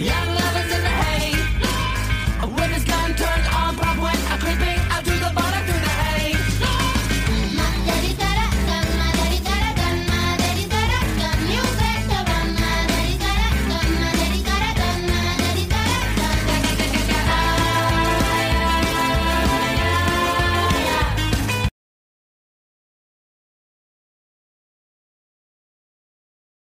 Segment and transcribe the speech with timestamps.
[0.00, 0.39] Yeah.